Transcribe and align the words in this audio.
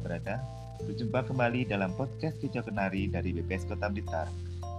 berada. 0.00 0.40
Berjumpa 0.84 1.24
kembali 1.24 1.68
dalam 1.68 1.92
podcast 1.96 2.36
Kicau 2.38 2.60
Kenari 2.60 3.08
dari 3.08 3.32
BPS 3.32 3.64
Kota 3.64 3.88
Blitar, 3.88 4.28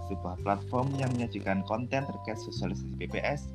sebuah 0.06 0.38
platform 0.46 0.94
yang 0.96 1.10
menyajikan 1.14 1.66
konten 1.66 2.06
terkait 2.06 2.38
sosialisasi 2.38 2.94
BPS, 2.96 3.50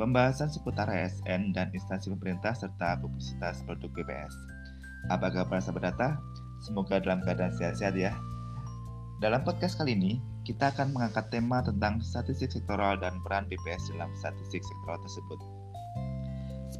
pembahasan 0.00 0.48
seputar 0.48 0.88
ASN 0.88 1.52
dan 1.52 1.68
instansi 1.76 2.10
pemerintah 2.16 2.56
serta 2.56 2.98
publisitas 2.98 3.60
produk 3.68 3.92
BPS. 3.92 4.32
Apa 5.12 5.28
kabar 5.30 5.60
sahabat 5.60 5.92
data? 5.92 6.16
Semoga 6.64 7.02
dalam 7.02 7.20
keadaan 7.22 7.52
sehat-sehat 7.54 7.94
ya. 7.94 8.14
Dalam 9.22 9.42
podcast 9.46 9.78
kali 9.78 9.94
ini, 9.94 10.18
kita 10.42 10.74
akan 10.74 10.90
mengangkat 10.90 11.30
tema 11.30 11.62
tentang 11.62 12.02
statistik 12.02 12.50
sektoral 12.50 12.98
dan 12.98 13.14
peran 13.22 13.46
BPS 13.46 13.94
dalam 13.94 14.10
statistik 14.18 14.62
sektoral 14.66 14.98
tersebut. 15.06 15.38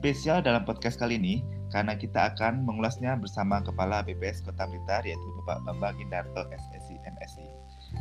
Spesial 0.03 0.43
dalam 0.43 0.67
podcast 0.67 0.99
kali 0.99 1.15
ini, 1.15 1.47
karena 1.71 1.95
kita 1.95 2.35
akan 2.35 2.67
mengulasnya 2.67 3.15
bersama 3.23 3.63
Kepala 3.63 4.03
BPS 4.03 4.43
Kota 4.43 4.67
Blitar 4.67 5.07
yaitu 5.07 5.23
Bapak 5.39 5.63
Bambang 5.63 5.95
Indarto 6.03 6.43
SSI 6.51 6.99
MSI. 7.07 7.47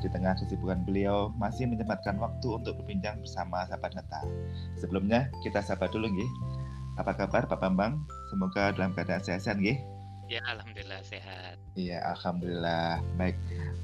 Di 0.02 0.10
tengah 0.10 0.34
kesibukan 0.34 0.82
beliau 0.82 1.30
masih 1.38 1.70
menyempatkan 1.70 2.18
waktu 2.18 2.58
untuk 2.58 2.82
berbincang 2.82 3.22
bersama 3.22 3.70
sahabat 3.70 3.94
data. 3.94 4.26
Sebelumnya 4.82 5.30
kita 5.46 5.62
sapa 5.62 5.94
dulu 5.94 6.10
nggih. 6.10 6.32
Apa 6.98 7.14
kabar 7.14 7.46
Pak 7.46 7.62
Bambang? 7.62 8.02
Semoga 8.34 8.74
dalam 8.74 8.98
keadaan 8.98 9.22
sehat 9.22 9.62
nggih. 9.62 9.78
Ya, 10.26 10.42
alhamdulillah 10.50 11.06
sehat. 11.06 11.62
Iya, 11.78 12.02
alhamdulillah. 12.18 12.98
Baik. 13.14 13.38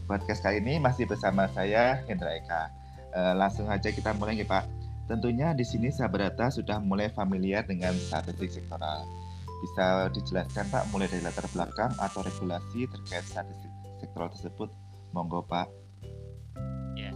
Podcast 0.10 0.42
kali 0.42 0.58
ini 0.58 0.82
masih 0.82 1.06
bersama 1.06 1.46
saya 1.54 2.02
Hendra 2.10 2.34
Eka. 2.34 2.74
E, 3.14 3.22
langsung 3.38 3.70
aja 3.70 3.94
kita 3.94 4.10
mulai 4.18 4.42
nih 4.42 4.50
Pak. 4.50 4.77
Tentunya 5.08 5.56
di 5.56 5.64
sini 5.64 5.88
sahabat 5.88 6.36
data 6.36 6.52
sudah 6.52 6.84
mulai 6.84 7.08
familiar 7.16 7.64
dengan 7.64 7.96
statistik 7.96 8.52
sektoral 8.52 9.08
bisa 9.64 10.12
dijelaskan 10.14 10.68
Pak 10.70 10.84
mulai 10.94 11.08
dari 11.10 11.24
latar 11.24 11.48
belakang 11.50 11.90
atau 11.98 12.22
regulasi 12.22 12.86
terkait 12.92 13.26
statistik 13.26 13.72
sektoral 14.04 14.30
tersebut? 14.36 14.70
Monggo 15.16 15.42
Pak. 15.48 15.72
Ya, 17.00 17.16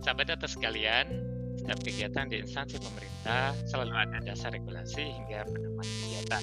sahabat 0.00 0.30
data 0.30 0.46
sekalian, 0.46 1.10
setiap 1.58 1.82
kegiatan 1.82 2.30
di 2.30 2.36
instansi 2.46 2.78
pemerintah 2.78 3.52
selalu 3.66 3.92
ada 3.92 4.18
dasar 4.22 4.54
regulasi 4.54 5.02
hingga 5.02 5.42
pedoman 5.50 5.84
kegiatan. 5.84 6.42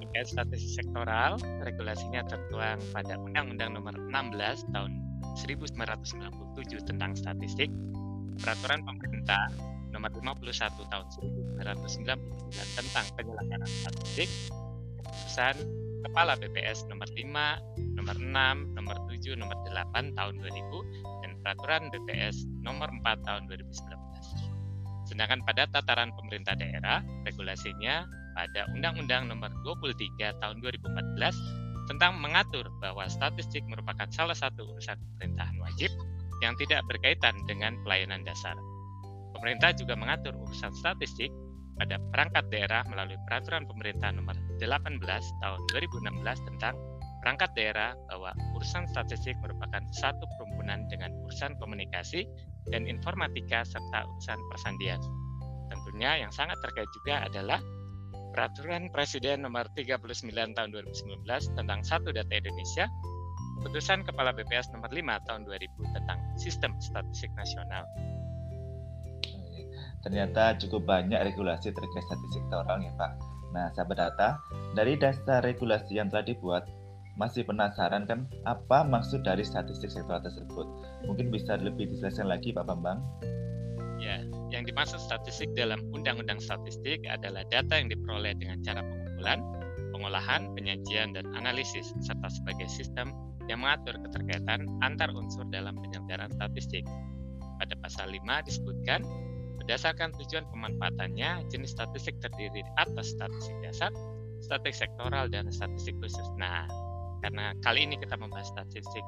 Terkait 0.00 0.26
statistik 0.26 0.72
sektoral, 0.82 1.36
regulasinya 1.62 2.24
tertuang 2.24 2.80
pada 2.96 3.20
Undang-Undang 3.20 3.76
Nomor 3.76 3.94
16 4.08 4.72
Tahun 4.72 4.92
1997 5.36 6.88
tentang 6.88 7.12
statistik, 7.12 7.68
Peraturan 8.40 8.80
Pemerintah 8.88 9.77
nomor 9.98 10.14
51 10.14 10.78
tahun 10.94 11.06
1999 11.58 12.78
tentang 12.78 13.06
penyelenggaraan 13.18 13.66
statistik, 13.66 14.30
keputusan 15.02 15.56
Kepala 15.98 16.38
BPS 16.38 16.86
nomor 16.86 17.10
5, 17.10 17.26
nomor 17.98 18.16
6, 18.16 18.78
nomor 18.78 18.96
7, 19.10 19.34
nomor 19.34 19.58
8 19.66 20.14
tahun 20.14 20.34
2000 20.38 21.26
dan 21.26 21.30
peraturan 21.42 21.82
BPS 21.90 22.46
nomor 22.62 22.86
4 23.02 23.26
tahun 23.26 23.50
2019. 23.50 25.10
Sedangkan 25.10 25.42
pada 25.42 25.66
tataran 25.66 26.14
pemerintah 26.14 26.54
daerah, 26.54 27.02
regulasinya 27.26 28.06
pada 28.38 28.70
Undang-Undang 28.78 29.26
nomor 29.26 29.50
23 29.66 30.38
tahun 30.38 30.62
2014 30.62 31.90
tentang 31.90 32.20
mengatur 32.22 32.70
bahwa 32.78 33.08
statistik 33.10 33.66
merupakan 33.66 34.06
salah 34.14 34.36
satu 34.36 34.70
urusan 34.70 34.94
pemerintahan 35.18 35.56
wajib 35.58 35.90
yang 36.44 36.54
tidak 36.54 36.86
berkaitan 36.86 37.34
dengan 37.50 37.74
pelayanan 37.82 38.22
dasar. 38.22 38.54
Pemerintah 39.36 39.74
juga 39.76 39.94
mengatur 39.94 40.34
urusan 40.36 40.72
statistik 40.72 41.30
pada 41.78 41.96
perangkat 42.10 42.50
daerah 42.50 42.82
melalui 42.90 43.16
peraturan 43.28 43.64
pemerintah 43.64 44.10
nomor 44.10 44.34
18 44.58 44.98
tahun 45.38 45.60
2016 45.70 46.48
tentang 46.50 46.74
perangkat 47.22 47.50
daerah 47.54 47.94
bahwa 48.10 48.34
urusan 48.58 48.86
statistik 48.90 49.38
merupakan 49.42 49.82
satu 49.94 50.26
perumpunan 50.38 50.86
dengan 50.90 51.14
urusan 51.26 51.54
komunikasi 51.62 52.26
dan 52.70 52.86
informatika 52.90 53.62
serta 53.62 54.06
urusan 54.06 54.38
persandian. 54.50 54.98
Tentunya 55.70 56.24
yang 56.26 56.32
sangat 56.34 56.58
terkait 56.64 56.88
juga 57.02 57.26
adalah 57.26 57.60
Peraturan 58.28 58.92
Presiden 58.92 59.42
nomor 59.42 59.66
39 59.72 60.30
tahun 60.54 60.68
2019 60.70 61.26
tentang 61.58 61.80
Satu 61.80 62.12
Data 62.12 62.30
Indonesia, 62.30 62.86
Keputusan 63.58 64.06
Kepala 64.06 64.30
BPS 64.30 64.70
nomor 64.70 64.92
5 64.92 65.26
tahun 65.26 65.42
2000 65.48 65.96
tentang 65.96 66.18
Sistem 66.38 66.76
Statistik 66.78 67.34
Nasional, 67.34 67.82
Ternyata 70.08 70.56
cukup 70.56 70.88
banyak 70.88 71.20
regulasi 71.20 71.68
terkait 71.68 72.00
statistik 72.08 72.40
sektoral 72.40 72.80
ya 72.80 72.96
Pak. 72.96 73.12
Nah, 73.52 73.68
sahabat 73.76 74.00
data, 74.00 74.40
dari 74.72 74.96
dasar 74.96 75.44
regulasi 75.44 76.00
yang 76.00 76.08
telah 76.08 76.24
dibuat, 76.24 76.64
masih 77.20 77.44
penasaran 77.44 78.08
kan 78.08 78.24
apa 78.48 78.88
maksud 78.88 79.20
dari 79.20 79.44
statistik 79.44 79.92
sektoral 79.92 80.24
tersebut? 80.24 80.64
Mungkin 81.04 81.28
bisa 81.28 81.60
lebih 81.60 81.92
dijelaskan 81.92 82.24
lagi 82.24 82.56
Pak 82.56 82.64
Bambang? 82.64 83.04
Ya, 84.00 84.24
yang 84.48 84.64
dimaksud 84.64 84.96
statistik 84.96 85.52
dalam 85.52 85.84
Undang-Undang 85.92 86.40
Statistik 86.40 87.04
adalah 87.04 87.44
data 87.52 87.76
yang 87.76 87.92
diperoleh 87.92 88.32
dengan 88.32 88.64
cara 88.64 88.80
pengumpulan, 88.80 89.44
pengolahan, 89.92 90.56
penyajian, 90.56 91.12
dan 91.12 91.28
analisis, 91.36 91.92
serta 92.00 92.32
sebagai 92.32 92.64
sistem 92.72 93.12
yang 93.44 93.60
mengatur 93.60 94.00
keterkaitan 94.08 94.64
antar 94.80 95.12
unsur 95.12 95.44
dalam 95.52 95.76
penyelenggaraan 95.76 96.32
statistik. 96.32 96.88
Pada 97.60 97.76
pasal 97.82 98.14
5 98.14 98.46
disebutkan 98.48 99.02
Berdasarkan 99.68 100.16
tujuan 100.16 100.48
pemanfaatannya, 100.48 101.44
jenis 101.52 101.76
statistik 101.76 102.16
terdiri 102.24 102.64
atas 102.80 103.12
statistik 103.12 103.52
dasar, 103.60 103.92
statistik 104.40 104.88
sektoral, 104.88 105.28
dan 105.28 105.44
statistik 105.52 105.92
khusus. 106.00 106.24
Nah, 106.40 106.64
karena 107.20 107.52
kali 107.60 107.84
ini 107.84 108.00
kita 108.00 108.16
membahas 108.16 108.48
statistik 108.48 109.04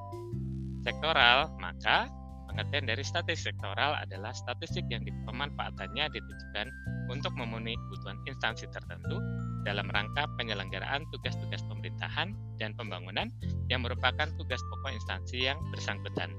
sektoral, 0.85 1.49
maka 1.57 2.13
pengertian 2.53 2.85
dari 2.93 3.01
statistik 3.01 3.57
sektoral 3.57 3.97
adalah 4.05 4.37
statistik 4.37 4.85
yang 4.93 5.01
pemanfaatannya 5.25 6.13
ditujukan 6.13 6.69
untuk 7.09 7.33
memenuhi 7.41 7.81
kebutuhan 7.89 8.21
instansi 8.29 8.69
tertentu 8.69 9.17
dalam 9.65 9.89
rangka 9.89 10.29
penyelenggaraan 10.37 11.09
tugas-tugas 11.09 11.65
pemerintahan 11.73 12.37
dan 12.61 12.77
pembangunan 12.77 13.33
yang 13.73 13.81
merupakan 13.81 14.29
tugas 14.37 14.61
pokok 14.69 14.93
instansi 14.93 15.41
yang 15.41 15.57
bersangkutan. 15.73 16.37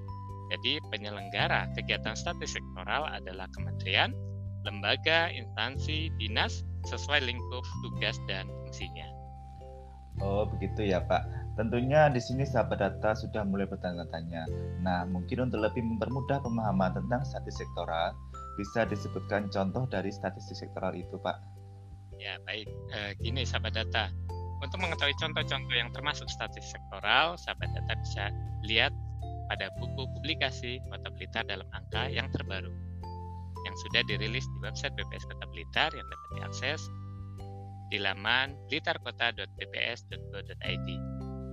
Jadi 0.52 0.84
penyelenggara 0.92 1.72
kegiatan 1.80 2.12
statistik 2.12 2.60
sektoral 2.60 3.08
adalah 3.08 3.48
kementerian, 3.56 4.12
lembaga, 4.68 5.32
instansi, 5.32 6.12
dinas 6.20 6.68
sesuai 6.84 7.24
lingkup 7.24 7.64
tugas 7.88 8.20
dan 8.28 8.52
fungsinya. 8.52 9.08
Oh 10.20 10.44
begitu 10.44 10.92
ya 10.92 11.00
Pak. 11.08 11.56
Tentunya 11.56 12.12
di 12.12 12.20
sini 12.20 12.44
sahabat 12.44 12.84
data 12.84 13.16
sudah 13.16 13.48
mulai 13.48 13.64
bertanya-tanya. 13.64 14.44
Nah 14.84 15.08
mungkin 15.08 15.48
untuk 15.48 15.64
lebih 15.64 15.88
mempermudah 15.88 16.44
pemahaman 16.44 17.00
tentang 17.00 17.24
statistik 17.24 17.64
sektoral, 17.72 18.12
bisa 18.60 18.84
disebutkan 18.84 19.48
contoh 19.48 19.88
dari 19.88 20.12
statistik 20.12 20.68
sektoral 20.68 20.92
itu 21.00 21.16
Pak. 21.16 21.40
Ya 22.20 22.38
baik, 22.44 22.68
e, 22.92 23.00
gini 23.24 23.48
sahabat 23.48 23.74
data. 23.74 24.12
Untuk 24.62 24.78
mengetahui 24.78 25.18
contoh-contoh 25.18 25.74
yang 25.74 25.90
termasuk 25.90 26.30
statistik 26.30 26.78
sektoral, 26.78 27.34
sahabat 27.40 27.72
data 27.74 27.94
bisa 27.98 28.24
lihat 28.62 28.94
pada 29.52 29.68
buku 29.76 30.08
publikasi 30.16 30.80
Kota 30.88 31.12
Blitar 31.12 31.44
dalam 31.44 31.68
angka 31.76 32.08
yang 32.08 32.32
terbaru 32.32 32.72
yang 33.68 33.76
sudah 33.84 34.00
dirilis 34.08 34.48
di 34.48 34.58
website 34.64 34.96
BPS 34.96 35.28
Kota 35.28 35.44
Blitar 35.52 35.92
yang 35.92 36.08
dapat 36.08 36.30
diakses 36.40 36.88
di 37.92 38.00
laman 38.00 38.56
blitarkota.bps.go.id. 38.72 40.90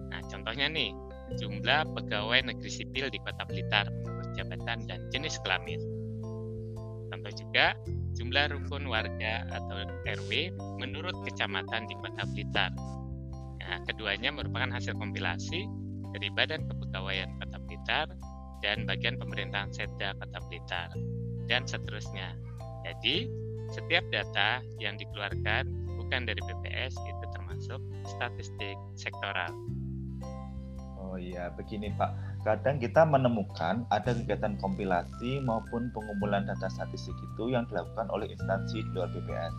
Nah, 0.09 0.25
contohnya 0.31 0.71
nih, 0.71 0.95
jumlah 1.37 1.85
pegawai 1.99 2.41
negeri 2.47 2.71
sipil 2.71 3.11
di 3.11 3.19
Kota 3.21 3.45
Blitar 3.45 3.91
menurut 3.91 4.31
jabatan 4.39 4.87
dan 4.87 5.11
jenis 5.11 5.43
kelamin. 5.43 5.83
Contoh 7.11 7.35
juga 7.35 7.75
jumlah 8.15 8.55
rukun 8.55 8.87
warga 8.87 9.43
atau 9.51 9.83
RW 10.07 10.55
menurut 10.79 11.19
kecamatan 11.27 11.91
di 11.91 11.99
Kota 11.99 12.23
Blitar. 12.31 12.71
Nah, 13.59 13.83
keduanya 13.85 14.33
merupakan 14.33 14.71
hasil 14.73 14.97
kompilasi 14.97 15.69
dari 16.17 16.33
Badan 16.33 16.65
Kepegawaian 16.71 17.37
Kota 17.37 17.48
Blitar 17.89 18.13
dan 18.61 18.85
bagian 18.85 19.17
pemerintahan 19.17 19.73
Setda 19.73 20.13
Kota 20.21 20.45
Blitar 20.45 20.93
dan 21.49 21.65
seterusnya. 21.65 22.37
Jadi, 22.85 23.33
setiap 23.73 24.05
data 24.13 24.61
yang 24.77 25.01
dikeluarkan 25.01 25.65
bukan 25.97 26.29
dari 26.29 26.37
BPS 26.37 26.93
itu 27.01 27.25
termasuk 27.33 27.81
statistik 28.05 28.77
sektoral. 28.93 29.49
Oh 31.01 31.17
iya, 31.17 31.49
begini 31.57 31.89
Pak. 31.97 32.45
Kadang 32.45 32.77
kita 32.77 33.09
menemukan 33.09 33.89
ada 33.89 34.13
kegiatan 34.13 34.61
kompilasi 34.61 35.41
maupun 35.41 35.89
pengumpulan 35.97 36.45
data 36.45 36.69
statistik 36.69 37.17
itu 37.17 37.57
yang 37.57 37.65
dilakukan 37.73 38.13
oleh 38.13 38.29
instansi 38.29 38.85
di 38.85 38.91
luar 38.93 39.09
BPS. 39.17 39.55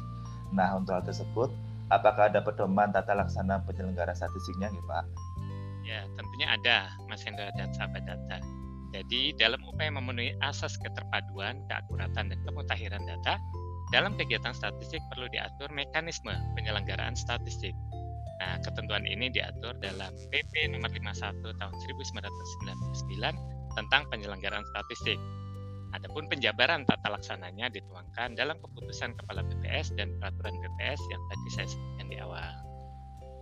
Nah, 0.54 0.78
untuk 0.78 1.02
hal 1.02 1.02
tersebut, 1.02 1.50
apakah 1.90 2.30
ada 2.30 2.46
pedoman 2.46 2.94
tata 2.94 3.18
laksana 3.18 3.66
penyelenggara 3.66 4.14
statistiknya, 4.14 4.70
nih, 4.70 4.86
Pak? 4.86 5.19
Ya, 5.90 6.06
tentunya 6.14 6.48
ada, 6.54 6.94
Mas 7.10 7.26
Hendra 7.26 7.50
dan 7.58 7.74
sahabat 7.74 8.06
data. 8.06 8.38
Jadi, 8.94 9.34
dalam 9.42 9.58
upaya 9.66 9.90
memenuhi 9.90 10.38
asas 10.46 10.78
keterpaduan, 10.78 11.66
keakuratan, 11.66 12.30
dan 12.30 12.40
kemutahiran 12.46 13.02
data, 13.10 13.42
dalam 13.90 14.14
kegiatan 14.14 14.54
statistik 14.54 15.02
perlu 15.10 15.26
diatur 15.34 15.66
mekanisme 15.74 16.30
penyelenggaraan 16.54 17.18
statistik. 17.18 17.74
Nah, 18.38 18.62
ketentuan 18.62 19.02
ini 19.10 19.34
diatur 19.34 19.74
dalam 19.82 20.14
PP 20.30 20.70
nomor 20.70 20.94
51 20.94 21.58
tahun 21.58 21.74
1999 21.74 23.74
tentang 23.74 24.06
penyelenggaraan 24.14 24.66
statistik. 24.78 25.18
Adapun 25.90 26.30
penjabaran 26.30 26.86
tata 26.86 27.10
laksananya 27.10 27.74
dituangkan 27.74 28.38
dalam 28.38 28.62
keputusan 28.62 29.18
Kepala 29.18 29.42
BPS 29.42 29.98
dan 29.98 30.14
peraturan 30.22 30.54
BPS 30.62 31.02
yang 31.10 31.22
tadi 31.34 31.50
saya 31.50 31.68
sebutkan 31.68 32.08
di 32.14 32.18
awal. 32.22 32.69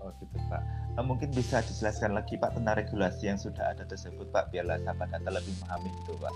Oh 0.01 0.11
gitu 0.21 0.37
Pak. 0.49 0.61
Nah, 0.97 1.03
mungkin 1.05 1.29
bisa 1.33 1.61
dijelaskan 1.61 2.17
lagi 2.17 2.37
Pak 2.37 2.57
tentang 2.57 2.75
regulasi 2.77 3.29
yang 3.29 3.39
sudah 3.39 3.73
ada 3.73 3.83
tersebut 3.85 4.29
Pak, 4.29 4.53
biarlah 4.53 4.77
sahabat 4.81 5.09
data 5.13 5.29
lebih 5.29 5.53
memahami 5.61 5.89
itu 5.93 6.13
Pak. 6.17 6.33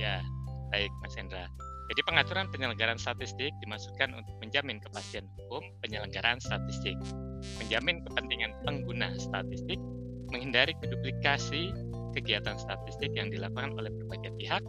Ya, 0.00 0.20
baik 0.72 0.92
Mas 1.04 1.14
Hendra. 1.16 1.46
Jadi 1.84 2.00
pengaturan 2.08 2.48
penyelenggaraan 2.48 2.96
statistik 2.96 3.52
dimaksudkan 3.60 4.16
untuk 4.16 4.32
menjamin 4.40 4.80
kepastian 4.80 5.28
hukum 5.36 5.60
penyelenggaraan 5.84 6.40
statistik, 6.40 6.96
menjamin 7.60 8.00
kepentingan 8.08 8.56
pengguna 8.64 9.12
statistik, 9.20 9.76
menghindari 10.32 10.72
keduplikasi 10.80 11.76
kegiatan 12.16 12.56
statistik 12.56 13.12
yang 13.12 13.28
dilakukan 13.28 13.76
oleh 13.76 13.92
berbagai 13.92 14.32
pihak, 14.40 14.64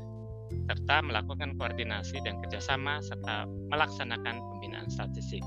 serta 0.68 0.98
melakukan 1.06 1.56
koordinasi 1.56 2.20
dan 2.26 2.36
kerjasama 2.44 3.00
serta 3.00 3.48
melaksanakan 3.72 4.36
pembinaan 4.52 4.92
statistik, 4.92 5.42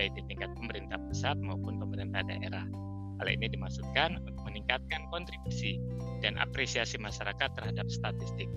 baik 0.00 0.16
di 0.16 0.24
tingkat 0.32 0.48
pemerintah 0.56 0.96
pusat 0.96 1.36
maupun 1.44 1.76
pemerintah 1.76 2.24
daerah. 2.24 2.64
Hal 3.20 3.28
ini 3.28 3.52
dimaksudkan 3.52 4.16
untuk 4.16 4.32
meningkatkan 4.48 5.04
kontribusi 5.12 5.76
dan 6.24 6.40
apresiasi 6.40 6.96
masyarakat 6.96 7.52
terhadap 7.52 7.84
statistik, 7.92 8.48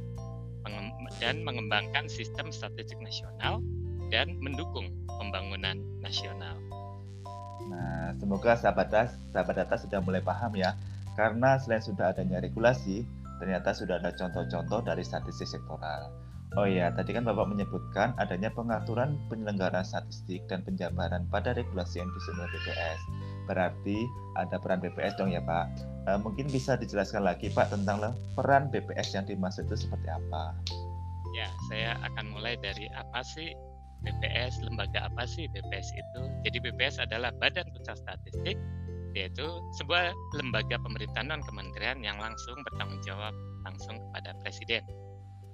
dan 1.19 1.43
mengembangkan 1.43 2.07
sistem 2.07 2.47
statistik 2.47 2.95
nasional 3.03 3.59
dan 4.07 4.39
mendukung 4.39 4.87
pembangunan 5.19 5.83
nasional. 5.99 6.55
Nah, 7.67 8.15
semoga 8.15 8.55
sahabat 8.55 8.87
data, 8.87 9.11
sahabat 9.35 9.67
data 9.67 9.75
sudah 9.83 9.99
mulai 9.99 10.23
paham 10.23 10.55
ya, 10.55 10.79
karena 11.19 11.59
selain 11.59 11.83
sudah 11.83 12.15
adanya 12.15 12.39
regulasi, 12.39 13.03
ternyata 13.43 13.75
sudah 13.75 13.99
ada 13.99 14.15
contoh-contoh 14.15 14.79
dari 14.79 15.03
statistik 15.03 15.59
sektoral. 15.59 16.07
Oh 16.53 16.69
iya, 16.69 16.93
tadi 16.93 17.17
kan 17.17 17.25
Bapak 17.25 17.49
menyebutkan 17.49 18.13
adanya 18.21 18.53
pengaturan 18.53 19.17
penyelenggaraan 19.25 19.81
statistik 19.81 20.45
dan 20.45 20.61
penjabaran 20.61 21.25
pada 21.33 21.49
regulasi 21.57 21.97
yang 21.97 22.09
disusun 22.13 22.45
BPS. 22.45 22.99
Berarti 23.49 24.05
ada 24.37 24.61
peran 24.61 24.77
BPS 24.77 25.17
dong 25.17 25.33
ya 25.33 25.41
Pak. 25.41 25.65
E, 26.05 26.09
mungkin 26.21 26.45
bisa 26.53 26.77
dijelaskan 26.77 27.25
lagi 27.25 27.49
Pak 27.49 27.73
tentang 27.73 28.13
peran 28.37 28.69
BPS 28.69 29.17
yang 29.17 29.25
dimaksud 29.25 29.65
itu 29.65 29.89
seperti 29.89 30.05
apa? 30.13 30.53
Ya, 31.33 31.49
saya 31.73 31.97
akan 32.05 32.37
mulai 32.37 32.53
dari 32.61 32.85
apa 32.93 33.25
sih 33.25 33.49
BPS, 34.05 34.61
lembaga 34.61 35.09
apa 35.09 35.25
sih 35.25 35.49
BPS 35.49 35.89
itu? 35.89 36.21
Jadi 36.45 36.57
BPS 36.69 37.01
adalah 37.01 37.33
Badan 37.41 37.65
Pusat 37.73 37.97
Statistik, 37.97 38.61
yaitu 39.17 39.47
sebuah 39.81 40.13
lembaga 40.37 40.77
pemerintahan 40.77 41.33
non 41.33 41.41
kementerian 41.49 41.97
yang 42.05 42.21
langsung 42.21 42.61
bertanggung 42.69 43.01
jawab 43.01 43.33
langsung 43.65 43.97
kepada 43.97 44.37
Presiden. 44.45 44.85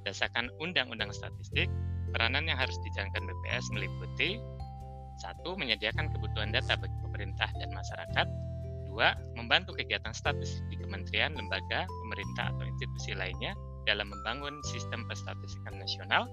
Berdasarkan 0.01 0.49
Undang-Undang 0.63 1.11
Statistik, 1.11 1.67
peranan 2.15 2.47
yang 2.49 2.57
harus 2.57 2.75
dijalankan 2.87 3.27
BPS 3.27 3.65
meliputi 3.75 4.39
satu, 5.19 5.59
menyediakan 5.59 6.09
kebutuhan 6.15 6.55
data 6.55 6.79
bagi 6.79 6.97
pemerintah 7.03 7.51
dan 7.59 7.69
masyarakat. 7.75 8.27
Dua, 8.89 9.13
membantu 9.37 9.75
kegiatan 9.77 10.15
statistik 10.15 10.63
di 10.71 10.77
kementerian, 10.81 11.35
lembaga, 11.35 11.85
pemerintah, 11.85 12.55
atau 12.55 12.65
institusi 12.65 13.13
lainnya 13.13 13.53
dalam 13.85 14.09
membangun 14.09 14.63
sistem 14.65 15.05
penstatistikan 15.05 15.77
nasional. 15.77 16.25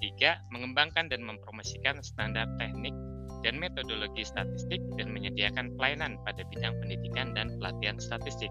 Tiga, 0.00 0.40
mengembangkan 0.48 1.12
dan 1.12 1.20
mempromosikan 1.20 2.00
standar 2.00 2.48
teknik 2.56 2.96
dan 3.44 3.60
metodologi 3.60 4.24
statistik 4.24 4.80
dan 4.96 5.12
menyediakan 5.12 5.76
pelayanan 5.76 6.16
pada 6.24 6.40
bidang 6.48 6.72
pendidikan 6.80 7.36
dan 7.36 7.52
pelatihan 7.60 8.00
statistik, 8.00 8.48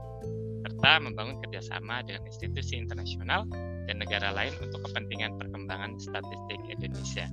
serta 0.61 1.01
membangun 1.01 1.41
kerjasama 1.41 2.05
dengan 2.05 2.25
institusi 2.29 2.77
internasional 2.77 3.49
dan 3.89 3.97
negara 3.97 4.29
lain 4.29 4.53
untuk 4.61 4.85
kepentingan 4.85 5.41
perkembangan 5.41 5.97
statistik 5.97 6.61
Indonesia. 6.69 7.25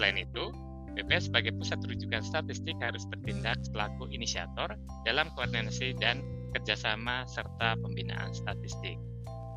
Selain 0.00 0.16
itu, 0.16 0.48
BPS 0.96 1.28
sebagai 1.28 1.52
pusat 1.60 1.78
rujukan 1.84 2.24
statistik 2.24 2.74
harus 2.80 3.04
bertindak 3.12 3.60
selaku 3.68 4.08
inisiator 4.08 4.74
dalam 5.04 5.28
koordinasi 5.36 5.92
dan 6.00 6.24
kerjasama 6.56 7.28
serta 7.28 7.76
pembinaan 7.78 8.32
statistik. 8.32 8.96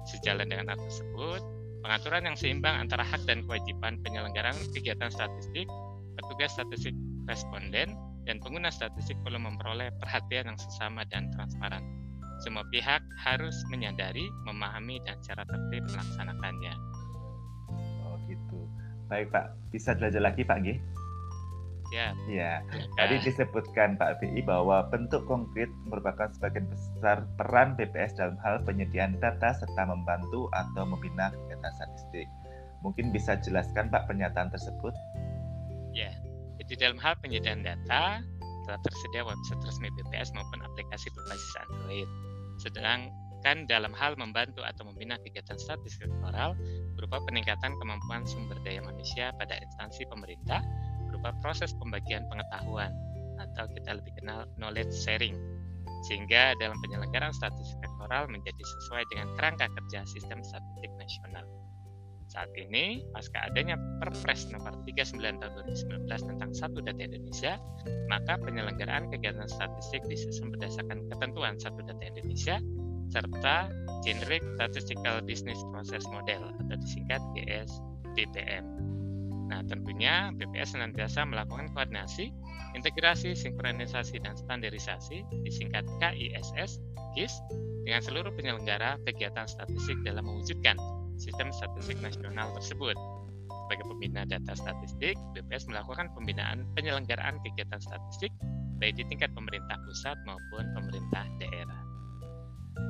Sejalan 0.04 0.51
dengan 0.51 0.75
hal 0.75 0.80
tersebut, 0.84 1.42
pengaturan 1.81 2.28
yang 2.28 2.38
seimbang 2.38 2.75
antara 2.75 3.07
hak 3.07 3.24
dan 3.24 3.48
kewajiban 3.48 4.04
penyelenggaraan 4.04 4.60
kegiatan 4.75 5.10
statistik, 5.10 5.66
petugas 6.19 6.51
statistik 6.54 6.94
responden, 7.25 7.95
dan 8.28 8.36
pengguna 8.44 8.68
statistik 8.68 9.16
perlu 9.24 9.40
memperoleh 9.40 9.95
perhatian 10.00 10.54
yang 10.54 10.60
sesama 10.60 11.07
dan 11.07 11.31
transparan. 11.31 12.02
Semua 12.41 12.65
pihak 12.74 13.03
harus 13.21 13.56
menyadari, 13.69 14.25
memahami, 14.47 14.97
dan 15.06 15.19
secara 15.21 15.45
tertib 15.45 15.85
melaksanakannya. 15.91 16.74
Oh 18.07 18.18
gitu. 18.25 18.65
Baik 19.12 19.30
Pak, 19.30 19.53
bisa 19.69 19.94
belajar 19.94 20.21
lagi 20.24 20.41
Pak 20.41 20.59
G? 20.65 20.80
Ya. 21.94 22.09
Ya. 22.25 22.65
Tadi 22.97 23.21
disebutkan 23.21 24.01
Pak 24.01 24.18
BI 24.18 24.41
bahwa 24.41 24.89
bentuk 24.89 25.30
konkret 25.30 25.69
merupakan 25.85 26.25
sebagian 26.33 26.65
besar 26.65 27.21
peran 27.38 27.77
BPS 27.77 28.18
dalam 28.18 28.33
hal 28.41 28.65
penyediaan 28.65 29.21
data 29.21 29.53
serta 29.53 29.85
membantu 29.85 30.50
atau 30.57 30.89
membina 30.89 31.30
kegiatan 31.30 31.74
statistik. 31.77 32.25
Mungkin 32.81 33.13
bisa 33.13 33.38
jelaskan 33.38 33.94
Pak 33.94 34.09
pernyataan 34.09 34.50
tersebut? 34.50 34.91
Ya. 35.94 36.09
Jadi 36.57 36.74
dalam 36.81 36.97
hal 36.97 37.13
penyediaan 37.21 37.62
data 37.62 38.25
telah 38.65 38.80
tersedia 38.81 39.24
website 39.24 39.62
resmi 39.63 39.89
BPS 39.94 40.31
maupun 40.36 40.60
aplikasi 40.63 41.07
berbasis 41.13 41.54
Android. 41.68 42.10
Sedangkan 42.62 43.68
dalam 43.68 43.92
hal 43.95 44.15
membantu 44.15 44.63
atau 44.63 44.88
membina 44.88 45.19
kegiatan 45.19 45.60
statistik 45.60 46.07
sektoral 46.10 46.56
berupa 46.95 47.19
peningkatan 47.27 47.75
kemampuan 47.77 48.24
sumber 48.24 48.57
daya 48.63 48.80
manusia 48.83 49.36
pada 49.36 49.60
instansi 49.60 50.07
pemerintah 50.07 50.63
berupa 51.12 51.36
proses 51.44 51.75
pembagian 51.77 52.25
pengetahuan 52.31 52.92
atau 53.42 53.68
kita 53.74 54.00
lebih 54.00 54.13
kenal 54.21 54.48
knowledge 54.57 54.94
sharing 54.94 55.36
sehingga 56.04 56.51
dalam 56.59 56.75
penyelenggaraan 56.83 57.31
statistik 57.31 57.80
sektoral 57.80 58.27
menjadi 58.27 58.59
sesuai 58.59 59.04
dengan 59.07 59.27
kerangka 59.39 59.71
kerja 59.71 60.04
sistem 60.04 60.44
statistik 60.44 60.92
nasional. 61.00 61.48
Saat 62.33 62.50
ini, 62.57 63.06
pasca 63.13 63.45
adanya 63.45 63.77
Perpres 64.01 64.50
nomor 64.50 64.74
39 64.89 65.21
tahun 65.21 65.53
2019 66.09 66.09
tentang 66.09 66.50
Satu 66.50 66.81
Data 66.81 66.97
Indonesia, 66.97 67.62
maka 68.09 68.41
penyelenggaraan 68.41 69.13
kegiatan 69.13 69.45
statistik 69.45 70.02
disusun 70.09 70.49
berdasarkan 70.49 71.06
ketentuan 71.13 71.61
Satu 71.61 71.85
Data 71.85 72.02
Indonesia 72.02 72.57
serta 73.13 73.69
Generic 74.02 74.42
Statistical 74.57 75.21
Business 75.21 75.61
Process 75.69 76.09
Model 76.09 76.49
atau 76.66 76.75
disingkat 76.81 77.21
GSBPM. 77.37 78.66
Nah, 79.54 79.61
tentunya 79.69 80.33
BPS 80.33 80.73
senantiasa 80.73 81.30
melakukan 81.30 81.69
koordinasi, 81.78 82.33
integrasi, 82.73 83.37
sinkronisasi, 83.37 84.18
dan 84.18 84.33
standarisasi, 84.33 85.21
disingkat 85.45 85.85
KISS, 86.02 86.81
KIS, 87.13 87.33
dengan 87.85 88.02
seluruh 88.02 88.33
penyelenggara 88.33 88.97
kegiatan 89.06 89.45
statistik 89.45 90.02
dalam 90.02 90.25
mewujudkan 90.25 90.80
sistem 91.23 91.47
statistik 91.56 92.03
nasional 92.03 92.51
tersebut. 92.59 92.99
Sebagai 93.47 93.87
pembina 93.87 94.27
data 94.27 94.51
statistik, 94.51 95.15
BPS 95.31 95.71
melakukan 95.71 96.11
pembinaan 96.11 96.68
penyelenggaraan 96.75 97.39
kegiatan 97.39 97.80
statistik 97.80 98.35
baik 98.83 98.99
di 98.99 99.07
tingkat 99.07 99.31
pemerintah 99.31 99.80
pusat 99.87 100.19
maupun 100.27 100.68
pemerintah 100.75 101.23
daerah. 101.39 101.81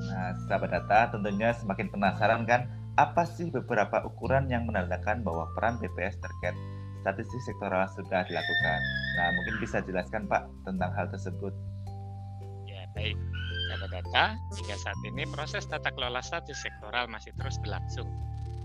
Nah, 0.10 0.34
sahabat 0.50 0.74
data 0.74 1.14
tentunya 1.14 1.54
semakin 1.54 1.94
penasaran 1.94 2.50
kan 2.50 2.66
apa 2.98 3.30
sih 3.30 3.54
beberapa 3.54 4.02
ukuran 4.02 4.50
yang 4.50 4.66
menandakan 4.66 5.22
bahwa 5.22 5.46
peran 5.54 5.78
BPS 5.78 6.18
terkait 6.18 6.58
statistik 7.06 7.42
sektoral 7.46 7.86
sudah 7.94 8.26
dilakukan? 8.26 8.80
Nah, 9.22 9.30
mungkin 9.38 9.56
bisa 9.62 9.86
jelaskan 9.86 10.26
Pak 10.26 10.50
tentang 10.66 10.90
hal 10.98 11.06
tersebut. 11.14 11.54
Ya, 12.66 12.90
baik. 12.98 13.14
Data 13.94 14.34
hingga 14.58 14.74
saat 14.74 14.98
ini 15.06 15.30
proses 15.30 15.70
tata 15.70 15.94
kelola 15.94 16.18
statistik 16.18 16.74
sektoral 16.74 17.06
masih 17.06 17.30
terus 17.38 17.62
berlangsung, 17.62 18.10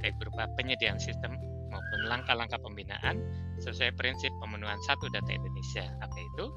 baik 0.00 0.16
berupa 0.16 0.48
penyediaan 0.56 0.96
sistem 0.96 1.36
maupun 1.68 2.00
langkah-langkah 2.08 2.56
pembinaan 2.64 3.20
sesuai 3.60 3.92
prinsip 4.00 4.32
pemenuhan 4.40 4.80
satu 4.88 5.04
data 5.12 5.28
Indonesia. 5.28 5.84
Apa 6.00 6.16
itu? 6.16 6.48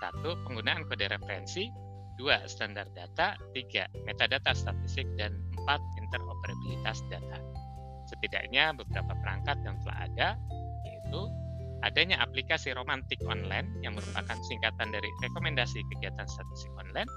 Satu, 0.00 0.32
penggunaan 0.48 0.88
kode 0.88 1.12
referensi. 1.12 1.68
Dua, 2.16 2.40
standar 2.48 2.88
data. 2.96 3.36
Tiga, 3.52 3.84
metadata 4.08 4.56
statistik. 4.56 5.04
Dan 5.20 5.36
empat, 5.60 5.80
interoperabilitas 6.00 7.04
data. 7.12 7.36
Setidaknya 8.08 8.72
beberapa 8.72 9.12
perangkat 9.20 9.60
yang 9.60 9.76
telah 9.84 9.98
ada 10.08 10.28
yaitu 10.88 11.20
adanya 11.84 12.20
aplikasi 12.24 12.72
romantik 12.72 13.20
online 13.28 13.68
yang 13.84 13.96
merupakan 13.96 14.36
singkatan 14.48 14.88
dari 14.88 15.08
rekomendasi 15.20 15.84
kegiatan 15.94 16.26
statistik 16.28 16.72
online. 16.80 17.08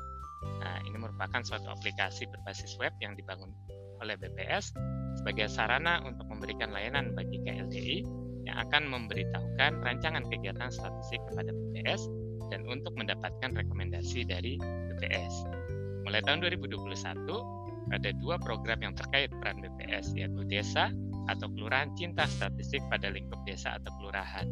Nah, 0.63 0.79
ini 0.87 0.97
merupakan 0.97 1.41
suatu 1.43 1.67
aplikasi 1.67 2.27
berbasis 2.31 2.75
web 2.79 2.95
yang 3.03 3.13
dibangun 3.19 3.51
oleh 3.99 4.15
BPS 4.19 4.75
sebagai 5.19 5.47
sarana 5.47 6.03
untuk 6.03 6.27
memberikan 6.27 6.71
layanan 6.71 7.15
bagi 7.15 7.39
KLDI 7.43 8.03
yang 8.43 8.57
akan 8.67 8.91
memberitahukan 8.91 9.79
rancangan 9.79 10.27
kegiatan 10.27 10.67
statistik 10.67 11.23
kepada 11.31 11.55
BPS 11.55 12.07
dan 12.51 12.67
untuk 12.67 12.91
mendapatkan 12.99 13.55
rekomendasi 13.55 14.27
dari 14.27 14.59
BPS. 14.59 15.47
Mulai 16.03 16.19
tahun 16.27 16.43
2021, 16.43 17.23
ada 17.95 18.09
dua 18.19 18.35
program 18.39 18.79
yang 18.83 18.93
terkait 18.95 19.31
peran 19.39 19.63
BPS, 19.63 20.11
yaitu 20.15 20.43
Desa 20.47 20.91
atau 21.31 21.47
Kelurahan 21.51 21.91
Cinta 21.95 22.27
Statistik 22.27 22.83
pada 22.91 23.07
lingkup 23.07 23.39
desa 23.47 23.79
atau 23.79 23.91
kelurahan, 23.99 24.47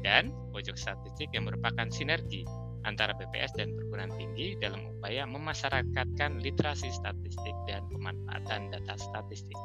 dan 0.00 0.32
Pojok 0.52 0.76
Statistik 0.76 1.28
yang 1.36 1.44
merupakan 1.44 1.88
sinergi 1.92 2.44
antara 2.88 3.12
BPS 3.16 3.52
dan 3.56 3.72
perguruan 3.76 4.12
tinggi 4.16 4.56
dalam 4.60 4.80
upaya 4.96 5.28
memasyarakatkan 5.28 6.40
literasi 6.40 6.88
statistik 6.88 7.56
dan 7.68 7.84
pemanfaatan 7.92 8.72
data 8.72 8.94
statistik. 8.96 9.56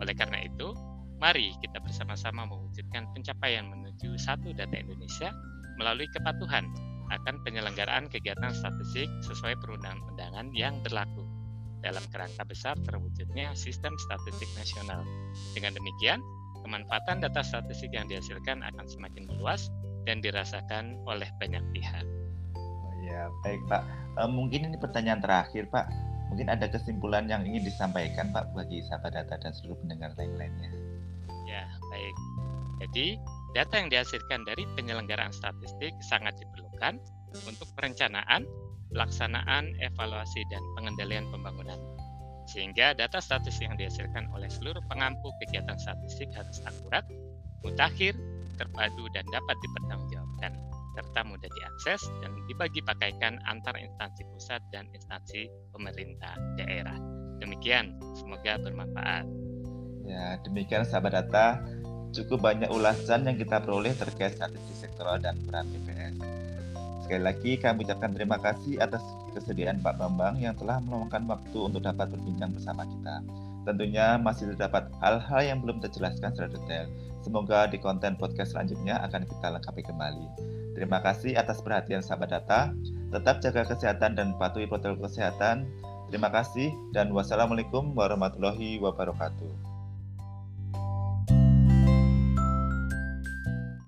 Oleh 0.00 0.12
karena 0.12 0.44
itu, 0.44 0.76
mari 1.16 1.56
kita 1.64 1.80
bersama-sama 1.80 2.44
mewujudkan 2.44 3.08
pencapaian 3.16 3.64
menuju 3.72 4.20
satu 4.20 4.52
data 4.52 4.76
Indonesia 4.76 5.32
melalui 5.80 6.08
kepatuhan 6.12 6.68
akan 7.06 7.38
penyelenggaraan 7.46 8.10
kegiatan 8.10 8.50
statistik 8.50 9.06
sesuai 9.22 9.56
perundang-undangan 9.62 10.50
yang 10.52 10.74
berlaku 10.82 11.22
dalam 11.84 12.02
kerangka 12.10 12.42
besar 12.42 12.74
terwujudnya 12.82 13.54
sistem 13.54 13.94
statistik 13.94 14.50
nasional. 14.58 15.06
Dengan 15.54 15.78
demikian, 15.78 16.18
kemanfaatan 16.66 17.22
data 17.22 17.46
statistik 17.46 17.94
yang 17.94 18.10
dihasilkan 18.10 18.66
akan 18.66 18.86
semakin 18.90 19.30
meluas 19.30 19.70
dan 20.02 20.18
dirasakan 20.18 20.98
oleh 21.06 21.30
banyak 21.38 21.62
pihak. 21.70 22.15
Ya, 23.16 23.32
baik 23.40 23.64
Pak. 23.64 23.82
E, 24.20 24.20
mungkin 24.28 24.68
ini 24.68 24.76
pertanyaan 24.76 25.24
terakhir 25.24 25.72
Pak. 25.72 25.88
Mungkin 26.28 26.52
ada 26.52 26.68
kesimpulan 26.68 27.24
yang 27.32 27.48
ingin 27.48 27.64
disampaikan 27.64 28.28
Pak 28.28 28.52
bagi 28.52 28.84
sahabat 28.84 29.16
data 29.16 29.40
dan 29.40 29.56
seluruh 29.56 29.80
pendengar 29.80 30.12
lain-lainnya. 30.20 30.68
Ya, 31.48 31.64
baik. 31.88 32.14
Jadi, 32.84 33.16
data 33.56 33.72
yang 33.80 33.88
dihasilkan 33.88 34.44
dari 34.44 34.68
penyelenggaraan 34.76 35.32
statistik 35.32 35.96
sangat 36.04 36.36
diperlukan 36.36 37.00
untuk 37.48 37.72
perencanaan, 37.72 38.44
pelaksanaan, 38.92 39.72
evaluasi, 39.80 40.44
dan 40.52 40.60
pengendalian 40.76 41.24
pembangunan. 41.32 41.80
Sehingga 42.52 42.92
data 42.92 43.16
statistik 43.16 43.72
yang 43.72 43.80
dihasilkan 43.80 44.28
oleh 44.36 44.52
seluruh 44.52 44.84
pengampu 44.92 45.32
kegiatan 45.40 45.80
statistik 45.80 46.28
harus 46.36 46.60
akurat, 46.68 47.02
mutakhir, 47.64 48.12
terpadu, 48.56 49.06
dan 49.12 49.24
dapat 49.30 49.56
dipertanggungjawabkan, 49.62 50.52
serta 50.96 51.20
mudah 51.28 51.50
diakses 51.52 52.08
dan 52.24 52.32
dibagi 52.48 52.80
pakaikan 52.80 53.36
antar 53.44 53.76
instansi 53.76 54.24
pusat 54.32 54.64
dan 54.72 54.88
instansi 54.96 55.48
pemerintah 55.70 56.32
daerah. 56.56 56.96
Demikian, 57.36 58.00
semoga 58.16 58.56
bermanfaat. 58.56 59.28
Ya, 60.08 60.40
demikian 60.40 60.88
sahabat 60.88 61.12
data, 61.12 61.60
cukup 62.16 62.48
banyak 62.48 62.72
ulasan 62.72 63.28
yang 63.28 63.36
kita 63.36 63.60
peroleh 63.60 63.92
terkait 63.92 64.40
statistik 64.40 64.88
sektoral 64.88 65.20
dan 65.20 65.36
peran 65.44 65.68
BPS. 65.68 66.16
Sekali 67.04 67.22
lagi 67.22 67.52
kami 67.60 67.86
ucapkan 67.86 68.10
terima 68.16 68.40
kasih 68.40 68.82
atas 68.82 69.04
kesediaan 69.36 69.78
Pak 69.78 70.00
Bambang 70.00 70.40
yang 70.40 70.56
telah 70.56 70.80
meluangkan 70.82 71.28
waktu 71.28 71.58
untuk 71.60 71.84
dapat 71.84 72.10
berbincang 72.10 72.50
bersama 72.50 72.82
kita. 72.82 73.22
Tentunya 73.66 74.14
masih 74.16 74.54
terdapat 74.54 74.86
hal-hal 75.02 75.42
yang 75.42 75.58
belum 75.58 75.82
terjelaskan 75.82 76.30
secara 76.30 76.54
detail. 76.54 76.86
Semoga 77.26 77.66
di 77.66 77.82
konten 77.82 78.14
podcast 78.14 78.54
selanjutnya 78.54 79.02
akan 79.02 79.26
kita 79.26 79.58
lengkapi 79.58 79.82
kembali. 79.82 80.26
Terima 80.78 81.02
kasih 81.02 81.34
atas 81.34 81.58
perhatian 81.58 81.98
sahabat 81.98 82.30
data. 82.30 82.70
Tetap 83.10 83.42
jaga 83.42 83.66
kesehatan 83.66 84.14
dan 84.14 84.38
patuhi 84.38 84.70
protokol 84.70 85.10
kesehatan. 85.10 85.66
Terima 86.06 86.30
kasih 86.30 86.70
dan 86.94 87.10
wassalamualaikum 87.10 87.90
warahmatullahi 87.98 88.78
wabarakatuh. 88.78 89.65